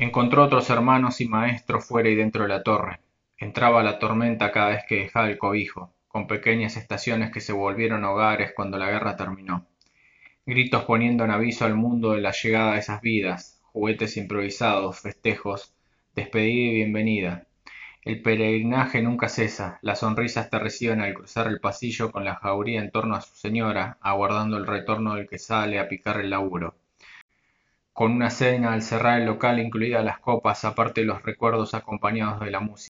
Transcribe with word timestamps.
encontró 0.00 0.44
otros 0.44 0.70
hermanos 0.70 1.20
y 1.20 1.28
maestros 1.28 1.84
fuera 1.84 2.08
y 2.08 2.14
dentro 2.14 2.44
de 2.44 2.48
la 2.48 2.62
torre. 2.62 3.00
Entraba 3.36 3.82
la 3.82 3.98
tormenta 3.98 4.50
cada 4.50 4.70
vez 4.70 4.84
que 4.88 4.96
dejaba 4.96 5.28
el 5.28 5.36
cobijo 5.36 5.92
con 6.08 6.26
pequeñas 6.26 6.78
estaciones 6.78 7.30
que 7.30 7.40
se 7.40 7.52
volvieron 7.52 8.02
hogares 8.04 8.52
cuando 8.56 8.78
la 8.78 8.90
guerra 8.90 9.16
terminó. 9.16 9.66
Gritos 10.46 10.84
poniendo 10.84 11.24
en 11.24 11.30
aviso 11.30 11.66
al 11.66 11.74
mundo 11.74 12.12
de 12.12 12.22
la 12.22 12.32
llegada 12.32 12.72
de 12.72 12.78
esas 12.78 13.02
vidas 13.02 13.60
juguetes 13.72 14.16
improvisados 14.16 15.00
festejos 15.00 15.74
despedida 16.14 16.70
y 16.70 16.74
bienvenida. 16.76 17.46
El 18.02 18.22
peregrinaje 18.22 19.02
nunca 19.02 19.28
cesa. 19.28 19.78
Las 19.82 19.98
sonrisas 19.98 20.48
te 20.48 20.58
reciben 20.58 21.02
al 21.02 21.12
cruzar 21.12 21.46
el 21.46 21.60
pasillo 21.60 22.10
con 22.10 22.24
la 22.24 22.36
jauría 22.36 22.80
en 22.80 22.90
torno 22.90 23.16
a 23.16 23.20
su 23.20 23.36
señora 23.36 23.98
aguardando 24.00 24.56
el 24.56 24.66
retorno 24.66 25.16
del 25.16 25.28
que 25.28 25.38
sale 25.38 25.78
a 25.78 25.90
picar 25.90 26.18
el 26.20 26.30
laburo 26.30 26.74
con 28.00 28.12
una 28.12 28.30
cena 28.30 28.72
al 28.72 28.80
cerrar 28.80 29.20
el 29.20 29.26
local 29.26 29.58
incluidas 29.60 30.02
las 30.02 30.18
copas 30.20 30.64
aparte 30.64 31.02
de 31.02 31.06
los 31.06 31.22
recuerdos 31.22 31.74
acompañados 31.74 32.40
de 32.40 32.50
la 32.50 32.60
música 32.60 32.88